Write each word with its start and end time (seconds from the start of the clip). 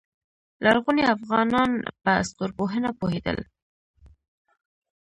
لرغوني 0.63 1.03
افغانان 1.15 1.69
په 2.03 2.13
ستورپوهنه 2.29 2.89
پوهیدل 2.99 3.37